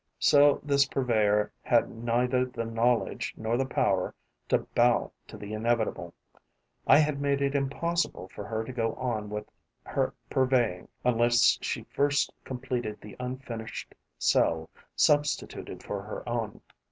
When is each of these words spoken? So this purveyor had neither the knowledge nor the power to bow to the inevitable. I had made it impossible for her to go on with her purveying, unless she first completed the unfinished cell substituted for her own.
So 0.17 0.59
this 0.63 0.87
purveyor 0.87 1.53
had 1.61 1.91
neither 1.91 2.43
the 2.43 2.65
knowledge 2.65 3.35
nor 3.37 3.55
the 3.55 3.67
power 3.67 4.15
to 4.49 4.65
bow 4.73 5.11
to 5.27 5.37
the 5.37 5.53
inevitable. 5.53 6.15
I 6.87 6.97
had 6.97 7.21
made 7.21 7.39
it 7.39 7.53
impossible 7.53 8.27
for 8.29 8.43
her 8.43 8.63
to 8.63 8.73
go 8.73 8.95
on 8.95 9.29
with 9.29 9.45
her 9.85 10.15
purveying, 10.27 10.87
unless 11.05 11.59
she 11.61 11.83
first 11.83 12.33
completed 12.43 12.99
the 12.99 13.15
unfinished 13.19 13.93
cell 14.17 14.71
substituted 14.95 15.83
for 15.83 16.01
her 16.01 16.27
own. 16.27 16.61